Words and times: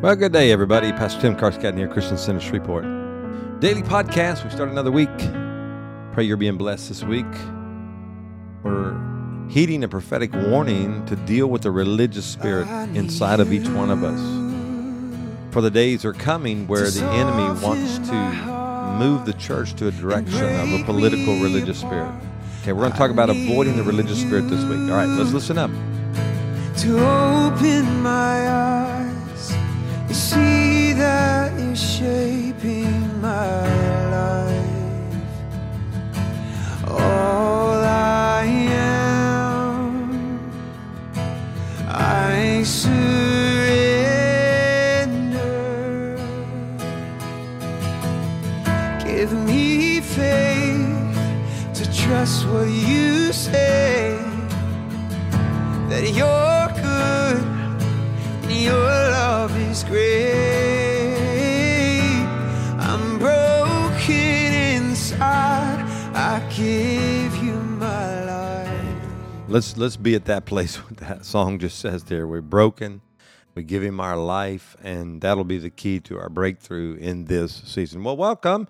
Well, 0.00 0.14
good 0.14 0.32
day, 0.32 0.52
everybody. 0.52 0.92
Pastor 0.92 1.20
Tim 1.22 1.34
Carscadden 1.34 1.76
here, 1.76 1.88
Christian 1.88 2.16
Center 2.16 2.38
Shreveport. 2.38 2.84
Daily 3.58 3.82
podcast. 3.82 4.44
We 4.44 4.50
start 4.50 4.68
another 4.68 4.92
week. 4.92 5.08
Pray 6.12 6.22
you're 6.22 6.36
being 6.36 6.56
blessed 6.56 6.88
this 6.88 7.02
week. 7.02 7.26
We're 8.62 8.96
heeding 9.48 9.82
a 9.82 9.88
prophetic 9.88 10.32
warning 10.32 11.04
to 11.06 11.16
deal 11.16 11.48
with 11.48 11.62
the 11.62 11.72
religious 11.72 12.24
spirit 12.24 12.68
inside 12.94 13.40
of 13.40 13.52
each 13.52 13.68
one 13.70 13.90
of 13.90 14.04
us. 14.04 14.20
For 15.52 15.62
the 15.62 15.70
days 15.70 16.04
are 16.04 16.12
coming 16.12 16.68
where 16.68 16.88
the 16.88 17.04
enemy 17.04 17.60
wants 17.60 17.98
to 18.08 18.94
move 19.04 19.26
the 19.26 19.32
church 19.32 19.74
to 19.78 19.88
a 19.88 19.90
direction 19.90 20.44
of 20.44 20.80
a 20.80 20.84
political 20.84 21.40
religious 21.40 21.80
spirit. 21.80 22.12
Okay, 22.62 22.72
we're 22.72 22.82
going 22.82 22.92
to 22.92 22.98
talk 22.98 23.10
about 23.10 23.30
avoiding 23.30 23.76
the 23.76 23.82
religious 23.82 24.20
spirit 24.20 24.42
this 24.42 24.62
week. 24.62 24.78
All 24.78 24.96
right, 24.96 25.08
let's 25.08 25.32
listen 25.32 25.58
up. 25.58 25.72
To 26.82 27.00
open 27.00 28.00
my 28.00 28.37
Let's 69.50 69.78
let's 69.78 69.96
be 69.96 70.14
at 70.14 70.26
that 70.26 70.44
place 70.44 70.76
what 70.84 70.98
that 70.98 71.24
song 71.24 71.58
just 71.58 71.78
says 71.78 72.04
there. 72.04 72.26
We're 72.26 72.42
broken. 72.42 73.00
We 73.54 73.62
give 73.62 73.82
him 73.82 73.98
our 73.98 74.18
life, 74.18 74.76
and 74.82 75.22
that'll 75.22 75.44
be 75.44 75.56
the 75.56 75.70
key 75.70 76.00
to 76.00 76.18
our 76.18 76.28
breakthrough 76.28 76.96
in 76.96 77.24
this 77.24 77.62
season. 77.64 78.04
Well, 78.04 78.18
welcome. 78.18 78.68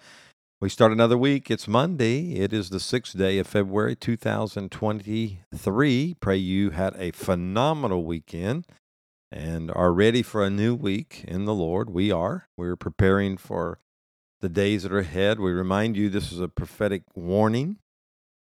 We 0.61 0.69
start 0.69 0.93
another 0.93 1.19
week. 1.19 1.51
It's 1.51 1.67
Monday. 1.67 2.37
It 2.37 2.53
is 2.53 2.71
the 2.71 2.79
sixth 2.79 3.19
day 3.19 3.41
of 3.41 3.49
February 3.49 3.97
2023. 3.97 6.17
Pray 6.21 6.37
you 6.37 6.71
had 6.71 6.95
a 6.97 7.11
phenomenal 7.11 8.05
weekend 8.05 8.65
and 9.33 9.73
are 9.73 9.93
ready 9.93 10.23
for 10.23 10.45
a 10.45 10.51
new 10.51 10.77
week 10.77 11.25
in 11.27 11.45
the 11.45 11.55
Lord. 11.55 11.91
We 11.91 12.12
are. 12.12 12.47
We're 12.56 12.77
preparing 12.77 13.37
for 13.37 13.81
the 14.41 14.49
days 14.49 14.84
that 14.84 14.93
are 14.93 15.01
ahead. 15.01 15.41
We 15.41 15.51
remind 15.51 15.97
you 15.97 16.09
this 16.09 16.31
is 16.31 16.39
a 16.39 16.47
prophetic 16.47 17.03
warning. 17.17 17.79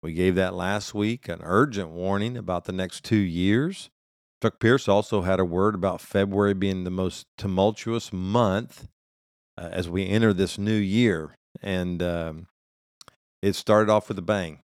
We 0.06 0.12
gave 0.12 0.36
that 0.36 0.54
last 0.54 0.94
week, 0.94 1.28
an 1.28 1.40
urgent 1.42 1.88
warning 1.88 2.36
about 2.36 2.66
the 2.66 2.72
next 2.72 3.02
two 3.02 3.16
years. 3.16 3.90
Chuck 4.40 4.60
Pierce 4.60 4.86
also 4.86 5.22
had 5.22 5.40
a 5.40 5.44
word 5.44 5.74
about 5.74 6.00
February 6.00 6.54
being 6.54 6.84
the 6.84 6.92
most 6.92 7.26
tumultuous 7.36 8.12
month 8.12 8.86
uh, 9.58 9.68
as 9.72 9.88
we 9.88 10.06
enter 10.06 10.32
this 10.32 10.58
new 10.58 10.76
year. 10.76 11.34
And 11.60 12.00
um, 12.04 12.46
it 13.42 13.54
started 13.54 13.90
off 13.90 14.06
with 14.06 14.20
a 14.20 14.22
bang 14.22 14.60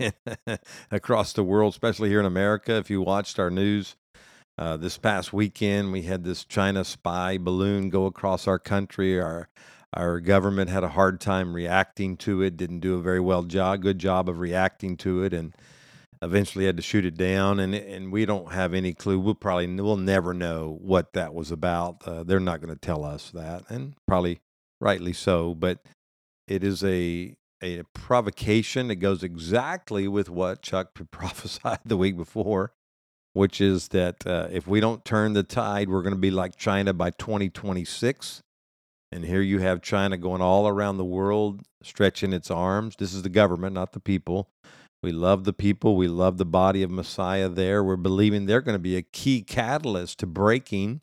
across 0.90 1.32
the 1.32 1.44
world, 1.44 1.74
especially 1.74 2.08
here 2.08 2.18
in 2.18 2.26
America. 2.26 2.74
If 2.74 2.90
you 2.90 3.02
watched 3.02 3.38
our 3.38 3.52
news 3.52 3.94
uh, 4.58 4.78
this 4.78 4.98
past 4.98 5.32
weekend, 5.32 5.92
we 5.92 6.02
had 6.02 6.24
this 6.24 6.44
China 6.44 6.84
spy 6.84 7.38
balloon 7.38 7.88
go 7.88 8.06
across 8.06 8.48
our 8.48 8.58
country. 8.58 9.20
Our 9.20 9.48
our 9.94 10.20
government 10.20 10.70
had 10.70 10.84
a 10.84 10.88
hard 10.88 11.20
time 11.20 11.54
reacting 11.54 12.16
to 12.18 12.42
it. 12.42 12.56
Didn't 12.56 12.80
do 12.80 12.94
a 12.94 13.02
very 13.02 13.20
well 13.20 13.42
job, 13.42 13.82
good 13.82 13.98
job 13.98 14.28
of 14.28 14.38
reacting 14.38 14.96
to 14.98 15.22
it, 15.22 15.32
and 15.32 15.54
eventually 16.22 16.66
had 16.66 16.76
to 16.76 16.82
shoot 16.82 17.04
it 17.04 17.16
down. 17.16 17.60
And 17.60 17.74
and 17.74 18.12
we 18.12 18.24
don't 18.24 18.52
have 18.52 18.74
any 18.74 18.94
clue. 18.94 19.18
We'll 19.18 19.34
probably 19.34 19.66
we'll 19.66 19.96
never 19.96 20.32
know 20.32 20.78
what 20.80 21.12
that 21.12 21.34
was 21.34 21.50
about. 21.50 22.06
Uh, 22.06 22.22
they're 22.22 22.40
not 22.40 22.60
going 22.60 22.74
to 22.74 22.80
tell 22.80 23.04
us 23.04 23.30
that, 23.30 23.64
and 23.68 23.94
probably 24.06 24.40
rightly 24.80 25.12
so. 25.12 25.54
But 25.54 25.80
it 26.48 26.64
is 26.64 26.82
a 26.84 27.34
a 27.62 27.82
provocation 27.94 28.88
that 28.88 28.96
goes 28.96 29.22
exactly 29.22 30.08
with 30.08 30.28
what 30.28 30.62
Chuck 30.62 30.90
prophesied 31.10 31.80
the 31.84 31.96
week 31.96 32.16
before 32.16 32.72
which 33.34 33.60
is 33.60 33.88
that 33.88 34.26
uh, 34.26 34.48
if 34.50 34.66
we 34.66 34.80
don't 34.80 35.04
turn 35.04 35.32
the 35.32 35.42
tide, 35.42 35.88
we're 35.88 36.02
going 36.02 36.14
to 36.14 36.20
be 36.20 36.30
like 36.30 36.56
China 36.56 36.92
by 36.92 37.10
2026. 37.10 38.42
And 39.12 39.26
here 39.26 39.42
you 39.42 39.58
have 39.58 39.82
China 39.82 40.16
going 40.16 40.40
all 40.40 40.66
around 40.66 40.96
the 40.96 41.04
world, 41.04 41.60
stretching 41.82 42.32
its 42.32 42.50
arms. 42.50 42.96
This 42.96 43.12
is 43.12 43.22
the 43.22 43.28
government, 43.28 43.74
not 43.74 43.92
the 43.92 44.00
people. 44.00 44.48
We 45.02 45.12
love 45.12 45.44
the 45.44 45.52
people. 45.52 45.96
We 45.96 46.08
love 46.08 46.38
the 46.38 46.46
body 46.46 46.82
of 46.82 46.90
Messiah 46.90 47.50
there. 47.50 47.84
We're 47.84 47.96
believing 47.96 48.46
they're 48.46 48.62
going 48.62 48.76
to 48.76 48.78
be 48.78 48.96
a 48.96 49.02
key 49.02 49.42
catalyst 49.42 50.18
to 50.20 50.26
breaking 50.26 51.02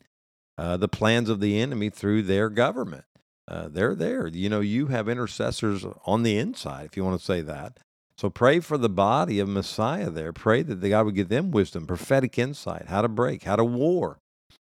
uh, 0.58 0.76
the 0.76 0.88
plans 0.88 1.28
of 1.28 1.40
the 1.40 1.60
enemy 1.60 1.88
through 1.88 2.22
their 2.22 2.48
government. 2.48 3.04
Uh, 3.46 3.68
they're 3.68 3.94
there. 3.94 4.26
You 4.26 4.48
know, 4.48 4.60
you 4.60 4.88
have 4.88 5.08
intercessors 5.08 5.84
on 6.04 6.22
the 6.22 6.36
inside, 6.36 6.86
if 6.86 6.96
you 6.96 7.04
want 7.04 7.18
to 7.18 7.24
say 7.24 7.40
that, 7.42 7.78
so 8.16 8.28
pray 8.28 8.60
for 8.60 8.76
the 8.76 8.88
body 8.88 9.38
of 9.38 9.48
Messiah 9.48 10.10
there. 10.10 10.32
Pray 10.32 10.62
that 10.62 10.80
the 10.80 10.90
God 10.90 11.06
would 11.06 11.14
give 11.14 11.30
them 11.30 11.50
wisdom, 11.50 11.86
prophetic 11.86 12.38
insight, 12.38 12.88
how 12.88 13.02
to 13.02 13.08
break, 13.08 13.44
how 13.44 13.56
to 13.56 13.64
war, 13.64 14.18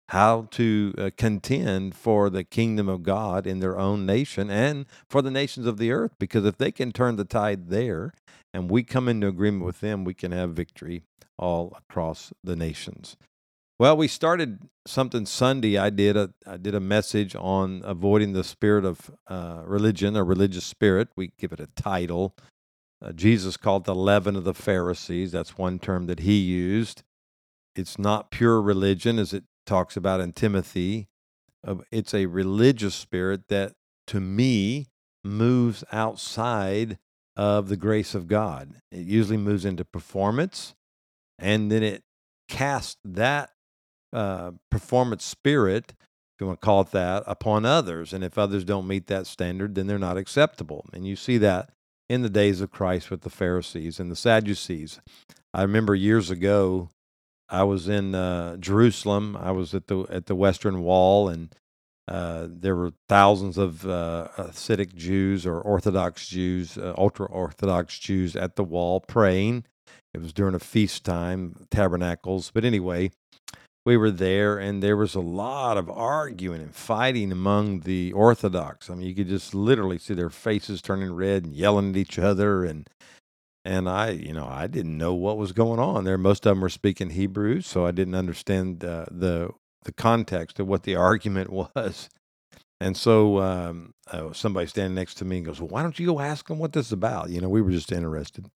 how 0.09 0.47
to 0.51 0.93
uh, 0.97 1.09
contend 1.17 1.95
for 1.95 2.29
the 2.29 2.43
kingdom 2.43 2.87
of 2.87 3.03
God 3.03 3.45
in 3.45 3.59
their 3.59 3.77
own 3.77 4.05
nation 4.05 4.49
and 4.49 4.85
for 5.09 5.21
the 5.21 5.31
nations 5.31 5.65
of 5.65 5.77
the 5.77 5.91
earth. 5.91 6.11
Because 6.17 6.45
if 6.45 6.57
they 6.57 6.71
can 6.71 6.91
turn 6.91 7.17
the 7.17 7.25
tide 7.25 7.69
there 7.69 8.13
and 8.53 8.71
we 8.71 8.83
come 8.83 9.09
into 9.09 9.27
agreement 9.27 9.65
with 9.65 9.81
them, 9.81 10.05
we 10.05 10.13
can 10.13 10.31
have 10.31 10.51
victory 10.51 11.03
all 11.37 11.77
across 11.77 12.31
the 12.43 12.55
nations. 12.55 13.17
Well, 13.79 13.95
we 13.95 14.07
started 14.07 14.69
something 14.87 15.25
Sunday. 15.25 15.77
I 15.77 15.91
did 15.91 16.17
a 16.17 16.31
I 16.47 16.57
did 16.57 16.73
a 16.73 16.79
message 16.79 17.35
on 17.35 17.81
avoiding 17.85 18.33
the 18.33 18.43
spirit 18.43 18.85
of 18.85 19.11
uh, 19.27 19.61
religion 19.65 20.15
a 20.15 20.23
religious 20.23 20.65
spirit. 20.65 21.09
We 21.15 21.31
give 21.37 21.51
it 21.51 21.59
a 21.59 21.67
title. 21.75 22.35
Uh, 22.99 23.11
Jesus 23.11 23.55
called 23.55 23.85
the 23.85 23.93
leaven 23.93 24.35
of 24.35 24.45
the 24.45 24.55
Pharisees. 24.55 25.31
That's 25.31 25.59
one 25.59 25.77
term 25.77 26.07
that 26.07 26.21
he 26.21 26.37
used. 26.39 27.03
It's 27.75 27.99
not 27.99 28.31
pure 28.31 28.59
religion, 28.59 29.19
as 29.19 29.33
it 29.33 29.43
talks 29.67 29.95
about 29.95 30.19
in 30.19 30.33
Timothy. 30.33 31.07
Uh, 31.65 31.75
it's 31.91 32.13
a 32.13 32.25
religious 32.25 32.95
spirit 32.95 33.49
that, 33.49 33.73
to 34.07 34.19
me, 34.19 34.87
moves 35.23 35.83
outside 35.91 36.97
of 37.35 37.69
the 37.69 37.77
grace 37.77 38.15
of 38.15 38.27
God. 38.27 38.81
It 38.91 39.05
usually 39.05 39.37
moves 39.37 39.65
into 39.65 39.85
performance, 39.85 40.73
and 41.37 41.71
then 41.71 41.83
it 41.83 42.03
casts 42.47 42.97
that 43.03 43.51
uh, 44.13 44.51
performance 44.71 45.23
spirit, 45.23 45.93
if 45.99 46.41
you 46.41 46.47
want 46.47 46.61
to 46.61 46.65
call 46.65 46.81
it 46.81 46.91
that, 46.91 47.23
upon 47.27 47.65
others. 47.65 48.13
And 48.13 48.23
if 48.23 48.37
others 48.37 48.63
don't 48.63 48.87
meet 48.87 49.07
that 49.07 49.27
standard, 49.27 49.75
then 49.75 49.85
they're 49.85 49.99
not 49.99 50.17
acceptable. 50.17 50.85
And 50.93 51.05
you 51.05 51.15
see 51.15 51.37
that 51.39 51.69
in 52.09 52.21
the 52.21 52.29
days 52.29 52.61
of 52.61 52.71
Christ 52.71 53.11
with 53.11 53.21
the 53.21 53.29
Pharisees 53.29 53.99
and 53.99 54.09
the 54.09 54.15
Sadducees. 54.15 55.01
I 55.53 55.61
remember 55.61 55.93
years 55.93 56.29
ago, 56.29 56.89
I 57.49 57.63
was 57.63 57.87
in 57.87 58.15
uh, 58.15 58.57
Jerusalem. 58.57 59.37
I 59.39 59.51
was 59.51 59.73
at 59.73 59.87
the 59.87 60.01
at 60.09 60.25
the 60.25 60.35
Western 60.35 60.81
Wall, 60.81 61.29
and 61.29 61.55
uh, 62.07 62.47
there 62.49 62.75
were 62.75 62.93
thousands 63.09 63.57
of 63.57 63.85
uh, 63.85 64.29
Hasidic 64.37 64.95
Jews 64.95 65.45
or 65.45 65.59
Orthodox 65.59 66.27
Jews, 66.27 66.77
uh, 66.77 66.93
ultra 66.97 67.25
Orthodox 67.27 67.99
Jews 67.99 68.35
at 68.35 68.55
the 68.55 68.63
wall 68.63 68.99
praying. 69.01 69.65
It 70.13 70.21
was 70.21 70.33
during 70.33 70.55
a 70.55 70.59
feast 70.59 71.03
time, 71.03 71.67
tabernacles. 71.69 72.51
But 72.53 72.65
anyway, 72.65 73.11
we 73.85 73.97
were 73.97 74.11
there 74.11 74.57
and 74.57 74.83
there 74.83 74.97
was 74.97 75.15
a 75.15 75.21
lot 75.21 75.77
of 75.77 75.89
arguing 75.89 76.61
and 76.61 76.75
fighting 76.75 77.31
among 77.31 77.81
the 77.81 78.11
Orthodox. 78.13 78.89
I 78.89 78.95
mean, 78.95 79.07
you 79.07 79.15
could 79.15 79.29
just 79.29 79.53
literally 79.53 79.97
see 79.97 80.13
their 80.13 80.29
faces 80.29 80.81
turning 80.81 81.13
red 81.13 81.45
and 81.45 81.53
yelling 81.53 81.91
at 81.91 81.97
each 81.97 82.19
other 82.19 82.65
and 82.65 82.89
and 83.67 83.89
I, 83.89 84.11
you 84.11 84.31
know, 84.31 84.47
I 84.47 84.67
didn't 84.67 84.97
know 84.97 85.13
what 85.13 85.37
was 85.37 85.51
going 85.51 85.77
on 85.77 86.05
there. 86.05 86.17
Most 86.17 86.45
of 86.45 86.51
them 86.51 86.61
were 86.61 86.69
speaking 86.69 87.09
Hebrew, 87.09 87.59
so 87.59 87.85
I 87.85 87.91
didn't 87.91 88.15
understand 88.15 88.83
uh, 88.83 89.05
the 89.11 89.49
the 89.83 89.91
context 89.91 90.59
of 90.61 90.67
what 90.67 90.83
the 90.83 90.95
argument 91.09 91.51
was. 91.51 92.09
And 92.79 92.95
so 92.95 93.39
um, 93.41 93.93
uh, 94.09 94.31
somebody 94.31 94.67
standing 94.67 94.95
next 94.95 95.15
to 95.15 95.25
me 95.25 95.41
goes, 95.41 95.59
well, 95.59 95.67
"Why 95.67 95.81
don't 95.81 95.99
you 95.99 96.07
go 96.07 96.21
ask 96.21 96.47
them 96.47 96.59
what 96.59 96.71
this 96.71 96.87
is 96.87 96.91
about?" 96.93 97.29
You 97.29 97.41
know, 97.41 97.49
we 97.49 97.61
were 97.61 97.71
just 97.71 97.91
interested. 97.91 98.49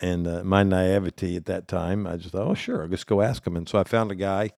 And 0.00 0.26
uh, 0.26 0.42
my 0.42 0.64
naivety 0.64 1.36
at 1.36 1.44
that 1.46 1.68
time, 1.68 2.04
I 2.04 2.16
just 2.16 2.32
thought, 2.32 2.48
oh, 2.48 2.54
sure, 2.54 2.82
I'll 2.82 2.88
just 2.88 3.06
go 3.06 3.20
ask 3.20 3.44
them." 3.44 3.56
And 3.56 3.68
so 3.68 3.78
I 3.78 3.84
found 3.84 4.10
a 4.10 4.16
guy 4.16 4.50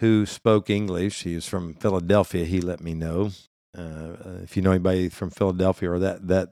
who 0.00 0.26
spoke 0.26 0.68
English. 0.68 1.22
He 1.22 1.36
was 1.36 1.48
from 1.48 1.72
Philadelphia, 1.72 2.44
he 2.44 2.60
let 2.60 2.82
me 2.82 2.92
know. 2.92 3.30
Uh, 3.76 4.42
if 4.42 4.56
you 4.56 4.62
know 4.62 4.72
anybody 4.72 5.08
from 5.08 5.30
Philadelphia 5.30 5.90
or 5.90 5.98
that, 6.00 6.28
that 6.28 6.50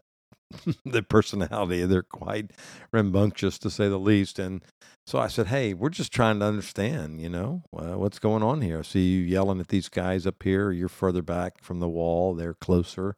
the 0.85 1.03
personality. 1.03 1.85
They're 1.85 2.03
quite 2.03 2.53
rambunctious 2.93 3.59
to 3.59 3.71
say 3.71 3.89
the 3.89 3.99
least. 3.99 4.39
And 4.39 4.63
so 5.07 5.19
I 5.19 5.29
said, 5.29 5.49
Hey, 5.49 5.75
we're 5.75 5.91
just 5.91 6.13
trying 6.13 6.41
to 6.41 6.47
understand, 6.47 7.21
you 7.21 7.29
know, 7.29 7.63
uh, 7.77 7.99
what's 7.99 8.19
going 8.19 8.43
on 8.43 8.63
here. 8.63 8.81
I 8.81 8.83
see 8.83 9.07
you 9.09 9.21
yelling 9.21 9.61
at 9.61 9.69
these 9.69 9.89
guys 9.89 10.27
up 10.27 10.43
here. 10.43 10.71
You're 10.71 10.89
further 10.89 11.23
back 11.23 11.63
from 11.63 11.81
the 11.81 11.89
wall, 11.89 12.35
they're 12.35 12.55
closer. 12.55 13.17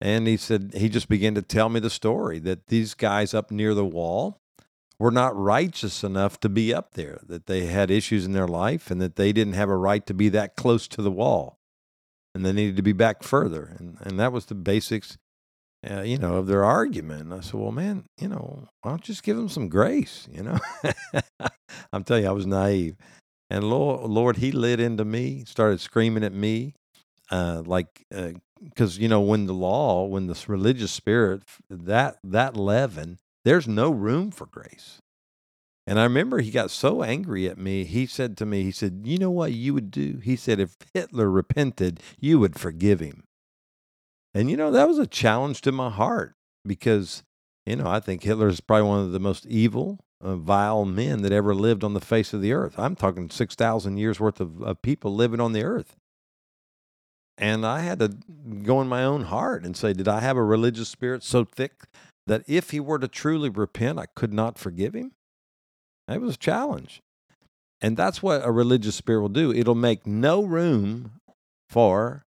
And 0.00 0.26
he 0.28 0.36
said, 0.36 0.74
he 0.76 0.88
just 0.88 1.08
began 1.08 1.34
to 1.34 1.42
tell 1.42 1.68
me 1.68 1.80
the 1.80 1.90
story 1.90 2.38
that 2.40 2.68
these 2.68 2.94
guys 2.94 3.34
up 3.34 3.50
near 3.50 3.74
the 3.74 3.84
wall 3.84 4.40
were 4.98 5.10
not 5.10 5.36
righteous 5.36 6.04
enough 6.04 6.40
to 6.40 6.48
be 6.48 6.74
up 6.74 6.94
there, 6.94 7.20
that 7.26 7.46
they 7.46 7.66
had 7.66 7.90
issues 7.90 8.24
in 8.24 8.32
their 8.32 8.48
life 8.48 8.90
and 8.90 9.00
that 9.00 9.16
they 9.16 9.32
didn't 9.32 9.54
have 9.54 9.68
a 9.68 9.76
right 9.76 10.06
to 10.06 10.14
be 10.14 10.28
that 10.28 10.56
close 10.56 10.88
to 10.88 11.02
the 11.02 11.10
wall. 11.10 11.58
And 12.34 12.44
they 12.44 12.52
needed 12.52 12.76
to 12.76 12.82
be 12.82 12.92
back 12.92 13.22
further. 13.22 13.76
And, 13.78 13.96
and 14.00 14.20
that 14.20 14.32
was 14.32 14.46
the 14.46 14.54
basics, 14.54 15.18
uh, 15.88 16.02
you 16.02 16.18
know, 16.18 16.36
of 16.36 16.46
their 16.46 16.64
argument. 16.64 17.22
And 17.22 17.34
I 17.34 17.40
said, 17.40 17.54
well, 17.54 17.72
man, 17.72 18.04
you 18.18 18.28
know, 18.28 18.68
why 18.82 18.90
don't 18.90 19.06
you 19.06 19.14
just 19.14 19.22
give 19.22 19.36
them 19.36 19.48
some 19.48 19.68
grace, 19.68 20.26
you 20.30 20.42
know? 20.42 20.58
I'm 21.92 22.04
telling 22.04 22.24
you, 22.24 22.28
I 22.28 22.32
was 22.32 22.46
naive. 22.46 22.96
And 23.50 23.64
Lord, 23.64 24.10
Lord, 24.10 24.36
he 24.38 24.52
lit 24.52 24.80
into 24.80 25.04
me, 25.04 25.44
started 25.46 25.80
screaming 25.80 26.24
at 26.24 26.32
me, 26.32 26.74
uh, 27.30 27.62
like, 27.64 28.04
because, 28.10 28.98
uh, 28.98 29.00
you 29.00 29.08
know, 29.08 29.20
when 29.20 29.46
the 29.46 29.54
law, 29.54 30.04
when 30.04 30.26
this 30.26 30.48
religious 30.48 30.92
spirit, 30.92 31.42
that, 31.70 32.18
that 32.24 32.56
leaven, 32.56 33.18
there's 33.44 33.68
no 33.68 33.90
room 33.90 34.30
for 34.30 34.46
grace. 34.46 35.00
And 35.86 35.98
I 35.98 36.02
remember 36.02 36.40
he 36.40 36.50
got 36.50 36.70
so 36.70 37.02
angry 37.02 37.48
at 37.48 37.56
me. 37.56 37.84
He 37.84 38.04
said 38.04 38.36
to 38.38 38.44
me, 38.44 38.62
he 38.62 38.72
said, 38.72 39.02
You 39.04 39.16
know 39.16 39.30
what 39.30 39.52
you 39.52 39.72
would 39.72 39.90
do? 39.90 40.20
He 40.22 40.36
said, 40.36 40.60
If 40.60 40.76
Hitler 40.92 41.30
repented, 41.30 42.00
you 42.20 42.38
would 42.38 42.58
forgive 42.58 43.00
him. 43.00 43.24
And, 44.38 44.48
you 44.48 44.56
know, 44.56 44.70
that 44.70 44.86
was 44.86 45.00
a 45.00 45.06
challenge 45.08 45.62
to 45.62 45.72
my 45.72 45.90
heart 45.90 46.36
because, 46.64 47.24
you 47.66 47.74
know, 47.74 47.88
I 47.88 47.98
think 47.98 48.22
Hitler 48.22 48.46
is 48.46 48.60
probably 48.60 48.88
one 48.88 49.00
of 49.00 49.10
the 49.10 49.18
most 49.18 49.44
evil, 49.46 49.98
uh, 50.20 50.36
vile 50.36 50.84
men 50.84 51.22
that 51.22 51.32
ever 51.32 51.56
lived 51.56 51.82
on 51.82 51.92
the 51.92 52.00
face 52.00 52.32
of 52.32 52.40
the 52.40 52.52
earth. 52.52 52.78
I'm 52.78 52.94
talking 52.94 53.30
6,000 53.30 53.96
years 53.96 54.20
worth 54.20 54.40
of, 54.40 54.62
of 54.62 54.80
people 54.80 55.12
living 55.12 55.40
on 55.40 55.54
the 55.54 55.64
earth. 55.64 55.96
And 57.36 57.66
I 57.66 57.80
had 57.80 57.98
to 57.98 58.10
go 58.62 58.80
in 58.80 58.86
my 58.86 59.02
own 59.02 59.24
heart 59.24 59.64
and 59.64 59.76
say, 59.76 59.92
Did 59.92 60.06
I 60.06 60.20
have 60.20 60.36
a 60.36 60.44
religious 60.44 60.88
spirit 60.88 61.24
so 61.24 61.44
thick 61.44 61.72
that 62.28 62.44
if 62.46 62.70
he 62.70 62.78
were 62.78 63.00
to 63.00 63.08
truly 63.08 63.48
repent, 63.48 63.98
I 63.98 64.06
could 64.06 64.32
not 64.32 64.56
forgive 64.56 64.94
him? 64.94 65.14
It 66.06 66.20
was 66.20 66.36
a 66.36 66.38
challenge. 66.38 67.02
And 67.80 67.96
that's 67.96 68.22
what 68.22 68.46
a 68.46 68.52
religious 68.52 68.94
spirit 68.94 69.20
will 69.20 69.30
do. 69.30 69.52
It'll 69.52 69.74
make 69.74 70.06
no 70.06 70.44
room 70.44 71.20
for 71.68 72.24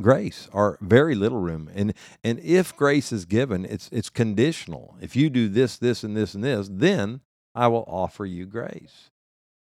grace 0.00 0.48
or 0.52 0.78
very 0.80 1.14
little 1.14 1.40
room. 1.40 1.70
And 1.74 1.94
and 2.22 2.38
if 2.40 2.76
grace 2.76 3.12
is 3.12 3.24
given, 3.24 3.64
it's 3.64 3.88
it's 3.92 4.10
conditional. 4.10 4.96
If 5.00 5.16
you 5.16 5.30
do 5.30 5.48
this, 5.48 5.76
this, 5.76 6.04
and 6.04 6.16
this, 6.16 6.34
and 6.34 6.44
this, 6.44 6.68
then 6.70 7.20
I 7.54 7.68
will 7.68 7.84
offer 7.86 8.24
you 8.24 8.46
grace. 8.46 9.10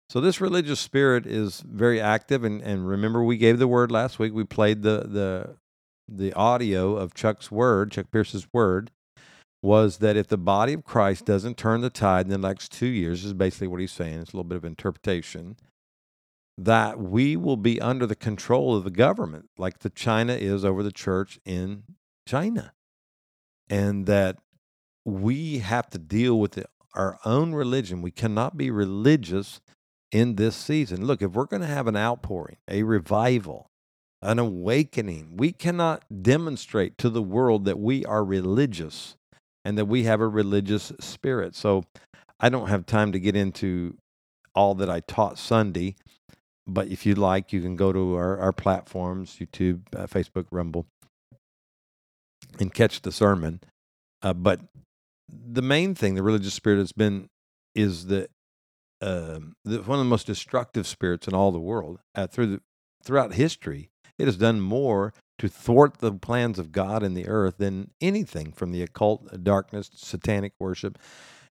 So 0.08 0.20
this 0.20 0.40
religious 0.40 0.80
spirit 0.80 1.24
is 1.24 1.60
very 1.60 2.00
active 2.00 2.42
and, 2.42 2.60
and 2.62 2.88
remember 2.88 3.22
we 3.22 3.36
gave 3.36 3.58
the 3.58 3.68
word 3.68 3.92
last 3.92 4.18
week. 4.18 4.32
We 4.32 4.44
played 4.44 4.82
the 4.82 5.06
the 5.06 5.56
the 6.08 6.32
audio 6.32 6.96
of 6.96 7.14
Chuck's 7.14 7.52
word, 7.52 7.92
Chuck 7.92 8.06
Pierce's 8.10 8.48
word 8.52 8.90
was 9.62 9.98
that 9.98 10.16
if 10.16 10.26
the 10.26 10.38
body 10.38 10.72
of 10.72 10.84
Christ 10.84 11.26
doesn't 11.26 11.56
turn 11.56 11.80
the 11.80 11.90
tide 11.90 12.26
in 12.26 12.30
the 12.30 12.38
next 12.38 12.72
two 12.72 12.86
years, 12.86 13.24
is 13.24 13.32
basically 13.32 13.66
what 13.68 13.80
he's 13.80 13.92
saying. 13.92 14.20
It's 14.20 14.32
a 14.32 14.36
little 14.36 14.44
bit 14.44 14.56
of 14.56 14.64
interpretation. 14.64 15.56
That 16.62 17.00
we 17.00 17.36
will 17.36 17.56
be 17.56 17.80
under 17.80 18.06
the 18.06 18.14
control 18.14 18.76
of 18.76 18.84
the 18.84 18.90
government, 18.90 19.48
like 19.56 19.78
the 19.78 19.88
China 19.88 20.34
is 20.34 20.62
over 20.62 20.82
the 20.82 20.92
church 20.92 21.40
in 21.46 21.84
China, 22.26 22.74
and 23.70 24.04
that 24.04 24.36
we 25.06 25.60
have 25.60 25.88
to 25.90 25.98
deal 25.98 26.38
with 26.38 26.62
our 26.94 27.18
own 27.24 27.54
religion. 27.54 28.02
We 28.02 28.10
cannot 28.10 28.58
be 28.58 28.70
religious 28.70 29.62
in 30.12 30.36
this 30.36 30.54
season. 30.54 31.06
Look, 31.06 31.22
if 31.22 31.32
we're 31.32 31.46
going 31.46 31.62
to 31.62 31.66
have 31.66 31.86
an 31.86 31.96
outpouring, 31.96 32.58
a 32.68 32.82
revival, 32.82 33.70
an 34.20 34.38
awakening, 34.38 35.38
we 35.38 35.52
cannot 35.52 36.04
demonstrate 36.22 36.98
to 36.98 37.08
the 37.08 37.22
world 37.22 37.64
that 37.64 37.78
we 37.78 38.04
are 38.04 38.22
religious 38.22 39.16
and 39.64 39.78
that 39.78 39.86
we 39.86 40.04
have 40.04 40.20
a 40.20 40.28
religious 40.28 40.92
spirit. 41.00 41.54
So 41.54 41.84
I 42.38 42.50
don't 42.50 42.68
have 42.68 42.84
time 42.84 43.12
to 43.12 43.20
get 43.20 43.34
into 43.34 43.96
all 44.54 44.74
that 44.74 44.90
I 44.90 45.00
taught 45.00 45.38
Sunday, 45.38 45.96
but 46.66 46.88
if 46.88 47.04
you'd 47.04 47.18
like, 47.18 47.52
you 47.52 47.60
can 47.60 47.76
go 47.76 47.92
to 47.92 48.14
our, 48.14 48.38
our 48.38 48.52
platforms 48.52 49.36
YouTube, 49.40 49.80
uh, 49.96 50.06
Facebook, 50.06 50.46
Rumble, 50.50 50.86
and 52.58 52.72
catch 52.72 53.02
the 53.02 53.12
sermon. 53.12 53.60
Uh, 54.22 54.34
but 54.34 54.60
the 55.28 55.62
main 55.62 55.94
thing, 55.94 56.14
the 56.14 56.22
religious 56.22 56.54
spirit 56.54 56.78
has 56.78 56.92
been, 56.92 57.28
is 57.74 58.06
the, 58.06 58.28
uh, 59.00 59.40
the 59.64 59.82
one 59.82 59.98
of 59.98 60.04
the 60.04 60.10
most 60.10 60.26
destructive 60.26 60.86
spirits 60.86 61.26
in 61.26 61.34
all 61.34 61.52
the 61.52 61.60
world. 61.60 61.98
Uh, 62.14 62.26
through 62.26 62.46
the, 62.46 62.60
throughout 63.02 63.34
history, 63.34 63.90
it 64.18 64.26
has 64.26 64.36
done 64.36 64.60
more 64.60 65.14
to 65.38 65.48
thwart 65.48 65.98
the 65.98 66.12
plans 66.12 66.58
of 66.58 66.70
God 66.70 67.02
in 67.02 67.14
the 67.14 67.26
earth 67.26 67.56
than 67.56 67.92
anything 68.00 68.52
from 68.52 68.72
the 68.72 68.82
occult, 68.82 69.26
uh, 69.32 69.38
darkness, 69.38 69.90
satanic 69.94 70.52
worship. 70.60 70.98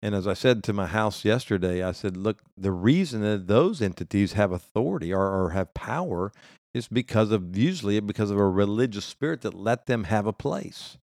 And 0.04 0.14
as 0.14 0.28
I 0.28 0.34
said 0.34 0.62
to 0.64 0.74
my 0.74 0.84
house 0.84 1.24
yesterday, 1.24 1.82
I 1.82 1.92
said, 1.92 2.14
look, 2.14 2.42
the 2.58 2.72
reason 2.72 3.22
that 3.22 3.46
those 3.46 3.80
entities 3.80 4.34
have 4.34 4.52
authority 4.52 5.14
or, 5.14 5.22
or 5.22 5.50
have 5.52 5.72
power 5.72 6.30
is 6.74 6.88
because 6.88 7.30
of 7.30 7.56
usually 7.56 7.98
because 8.00 8.30
of 8.30 8.36
a 8.36 8.46
religious 8.46 9.06
spirit 9.06 9.40
that 9.40 9.54
let 9.54 9.86
them 9.86 10.04
have 10.04 10.26
a 10.26 10.32
place. 10.34 10.98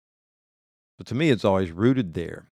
But 0.98 1.08
to 1.08 1.16
me, 1.16 1.30
it's 1.30 1.46
always 1.46 1.72
rooted 1.72 2.14
there. 2.14 2.50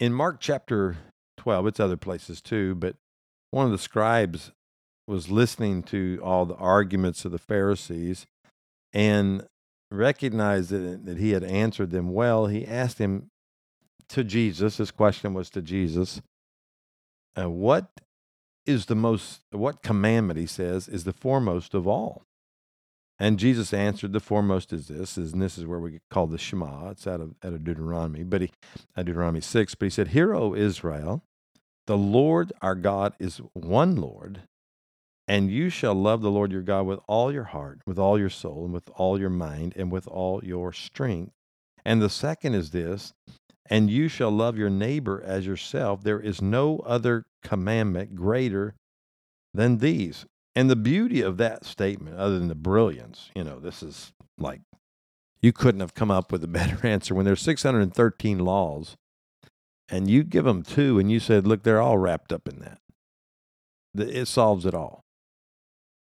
In 0.00 0.12
Mark 0.12 0.38
chapter 0.40 0.96
12, 1.36 1.68
it's 1.68 1.78
other 1.78 1.96
places 1.96 2.40
too, 2.40 2.74
but 2.74 2.96
one 3.52 3.66
of 3.66 3.70
the 3.70 3.78
scribes 3.78 4.50
was 5.06 5.30
listening 5.30 5.84
to 5.84 6.20
all 6.24 6.44
the 6.44 6.56
arguments 6.56 7.24
of 7.24 7.30
the 7.30 7.38
Pharisees 7.38 8.26
and 8.92 9.46
recognized 9.92 10.70
that, 10.70 11.06
that 11.06 11.18
he 11.18 11.30
had 11.30 11.44
answered 11.44 11.92
them 11.92 12.12
well, 12.12 12.46
he 12.46 12.66
asked 12.66 12.98
him 12.98 13.30
to 14.10 14.24
Jesus, 14.24 14.78
his 14.78 14.90
question 14.90 15.34
was 15.34 15.50
to 15.50 15.62
Jesus, 15.62 16.20
uh, 17.38 17.48
what 17.48 18.00
is 18.66 18.86
the 18.86 18.94
most, 18.94 19.42
what 19.50 19.82
commandment, 19.82 20.38
he 20.38 20.46
says, 20.46 20.88
is 20.88 21.04
the 21.04 21.12
foremost 21.12 21.74
of 21.74 21.86
all? 21.86 22.22
And 23.18 23.38
Jesus 23.38 23.72
answered, 23.72 24.12
the 24.12 24.20
foremost 24.20 24.72
is 24.72 24.88
this, 24.88 25.16
and 25.16 25.42
this 25.42 25.58
is 25.58 25.66
where 25.66 25.80
we 25.80 25.98
call 26.10 26.28
the 26.28 26.38
Shema. 26.38 26.90
It's 26.90 27.06
out 27.06 27.20
of, 27.20 27.34
out 27.42 27.52
of 27.52 27.64
Deuteronomy, 27.64 28.22
but 28.22 28.42
he, 28.42 28.50
uh, 28.96 29.02
Deuteronomy 29.02 29.40
6, 29.40 29.74
but 29.74 29.86
he 29.86 29.90
said, 29.90 30.08
Hear, 30.08 30.34
O 30.34 30.54
Israel, 30.54 31.22
the 31.88 31.96
Lord 31.96 32.52
our 32.62 32.76
God 32.76 33.14
is 33.18 33.40
one 33.54 33.96
Lord, 33.96 34.42
and 35.26 35.50
you 35.50 35.68
shall 35.68 35.94
love 35.94 36.22
the 36.22 36.30
Lord 36.30 36.52
your 36.52 36.62
God 36.62 36.86
with 36.86 37.00
all 37.08 37.32
your 37.32 37.44
heart, 37.44 37.80
with 37.86 37.98
all 37.98 38.18
your 38.18 38.30
soul, 38.30 38.64
and 38.64 38.72
with 38.72 38.88
all 38.94 39.18
your 39.18 39.30
mind, 39.30 39.72
and 39.76 39.90
with 39.90 40.06
all 40.06 40.40
your 40.44 40.72
strength. 40.72 41.32
And 41.84 42.00
the 42.00 42.10
second 42.10 42.54
is 42.54 42.70
this 42.70 43.14
and 43.68 43.90
you 43.90 44.08
shall 44.08 44.30
love 44.30 44.56
your 44.56 44.70
neighbor 44.70 45.22
as 45.24 45.46
yourself. 45.46 46.02
There 46.02 46.20
is 46.20 46.40
no 46.40 46.78
other 46.80 47.26
commandment 47.42 48.14
greater 48.14 48.74
than 49.52 49.78
these. 49.78 50.24
And 50.54 50.70
the 50.70 50.76
beauty 50.76 51.20
of 51.20 51.36
that 51.36 51.64
statement, 51.64 52.16
other 52.16 52.38
than 52.38 52.48
the 52.48 52.54
brilliance, 52.54 53.30
you 53.34 53.44
know, 53.44 53.60
this 53.60 53.82
is 53.82 54.12
like 54.38 54.60
you 55.40 55.52
couldn't 55.52 55.80
have 55.80 55.94
come 55.94 56.10
up 56.10 56.32
with 56.32 56.42
a 56.42 56.48
better 56.48 56.84
answer 56.86 57.14
when 57.14 57.26
there's 57.26 57.42
613 57.42 58.38
laws 58.38 58.96
and 59.88 60.10
you 60.10 60.24
give 60.24 60.44
them 60.44 60.62
two 60.62 60.98
and 60.98 61.10
you 61.10 61.20
said, 61.20 61.46
look, 61.46 61.62
they're 61.62 61.80
all 61.80 61.98
wrapped 61.98 62.32
up 62.32 62.48
in 62.48 62.58
that. 62.60 62.80
It 63.94 64.26
solves 64.26 64.66
it 64.66 64.74
all. 64.74 65.04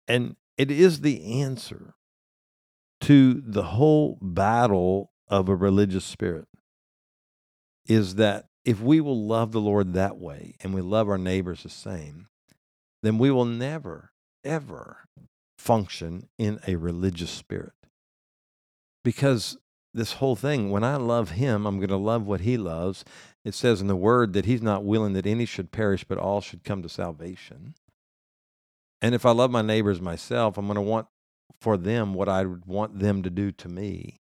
And 0.08 0.36
it 0.58 0.72
is 0.72 1.02
the 1.02 1.42
answer 1.42 1.96
to 3.02 3.42
the 3.46 3.64
whole 3.64 4.18
battle 4.22 5.12
of 5.28 5.50
a 5.50 5.56
religious 5.56 6.06
spirit 6.06 6.48
is 7.86 8.16
that 8.16 8.46
if 8.64 8.82
we 8.82 9.00
will 9.00 9.26
love 9.26 9.52
the 9.52 9.62
Lord 9.62 9.94
that 9.94 10.18
way 10.18 10.56
and 10.62 10.74
we 10.74 10.82
love 10.82 11.08
our 11.08 11.18
neighbors 11.18 11.64
the 11.64 11.70
same, 11.70 12.28
then 13.04 13.18
we 13.18 13.30
will 13.30 13.46
never, 13.46 14.12
ever 14.44 15.08
function 15.58 16.28
in 16.38 16.60
a 16.68 16.76
religious 16.76 17.30
spirit. 17.30 17.74
Because 19.04 19.58
this 19.94 20.14
whole 20.14 20.36
thing, 20.36 20.72
when 20.72 20.84
I 20.84 20.96
love 20.96 21.32
him, 21.32 21.66
I'm 21.66 21.78
going 21.78 21.90
to 21.90 21.98
love 21.98 22.26
what 22.26 22.42
he 22.42 22.58
loves. 22.58 23.06
It 23.44 23.54
says 23.54 23.80
in 23.82 23.88
the 23.88 23.96
word 23.96 24.34
that 24.34 24.46
he's 24.46 24.62
not 24.62 24.84
willing 24.84 25.14
that 25.14 25.28
any 25.28 25.46
should 25.46 25.72
perish, 25.72 26.04
but 26.04 26.18
all 26.18 26.42
should 26.42 26.64
come 26.64 26.82
to 26.82 26.90
salvation. 26.90 27.76
And 29.02 29.14
if 29.14 29.26
I 29.26 29.32
love 29.32 29.52
my 29.52 29.62
neighbors 29.62 30.02
myself, 30.02 30.58
I'm 30.58 30.66
going 30.66 30.76
to 30.76 30.82
want 30.82 31.08
for 31.62 31.78
them 31.78 32.14
what 32.14 32.28
I 32.28 32.44
would 32.44 32.66
want 32.66 33.00
them 33.00 33.24
to 33.24 33.30
do 33.30 33.52
to 33.52 33.70
me. 33.70 34.20